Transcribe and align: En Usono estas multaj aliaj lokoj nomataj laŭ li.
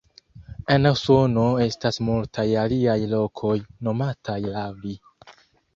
En 0.75 0.87
Usono 0.91 1.43
estas 1.65 2.01
multaj 2.07 2.47
aliaj 2.63 2.99
lokoj 3.15 3.55
nomataj 3.91 4.41
laŭ 4.51 4.69
li. 4.85 5.01